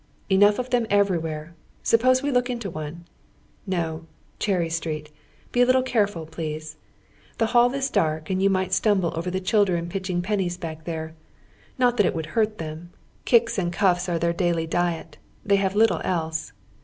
Enough 0.31 0.57
of 0.57 0.71
them 0.71 0.87
everywhere. 0.89 1.53
Suppose 1.83 2.23
we 2.23 2.31
look 2.31 2.49
into 2.49 2.71
one? 2.71 3.05
No.— 3.67 4.07
Cherry 4.39 4.67
Street. 4.67 5.11
Be 5.51 5.61
a 5.61 5.65
little 5.67 5.83
careful, 5.83 6.25
please! 6.25 6.75
The 7.37 7.45
hail 7.45 7.71
is 7.75 7.91
dark 7.91 8.27
and 8.31 8.41
you 8.41 8.49
might 8.49 8.73
stumble 8.73 9.13
over 9.15 9.29
the 9.29 9.39
chil 9.39 9.63
dren 9.63 9.89
pitciiing 9.89 10.23
pennies 10.23 10.57
back 10.57 10.85
there. 10.85 11.13
Kot 11.79 11.97
that 11.97 12.05
it 12.07 12.15
would 12.15 12.25
hurt 12.33 12.57
them; 12.57 12.89
kicks 13.25 13.59
and 13.59 13.71
enffs 13.71 14.09
are 14.09 14.17
their 14.17 14.33
daily 14.33 14.65
diet. 14.65 15.19
They 15.45 15.57
have 15.57 15.75
lit 15.75 15.89
tle 15.89 16.01
else. 16.03 16.51